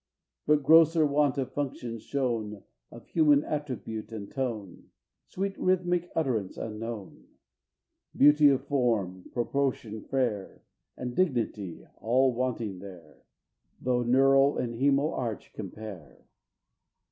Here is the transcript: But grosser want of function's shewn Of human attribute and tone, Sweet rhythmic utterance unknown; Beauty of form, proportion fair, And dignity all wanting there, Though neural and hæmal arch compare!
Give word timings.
But 0.47 0.63
grosser 0.63 1.05
want 1.05 1.37
of 1.37 1.51
function's 1.53 2.01
shewn 2.01 2.63
Of 2.89 3.05
human 3.05 3.43
attribute 3.43 4.11
and 4.11 4.31
tone, 4.31 4.85
Sweet 5.27 5.55
rhythmic 5.59 6.09
utterance 6.15 6.57
unknown; 6.57 7.27
Beauty 8.17 8.49
of 8.49 8.65
form, 8.65 9.29
proportion 9.31 10.01
fair, 10.01 10.63
And 10.97 11.15
dignity 11.15 11.85
all 11.97 12.33
wanting 12.33 12.79
there, 12.79 13.21
Though 13.79 14.01
neural 14.01 14.57
and 14.57 14.73
hæmal 14.73 15.15
arch 15.15 15.53
compare! 15.53 16.25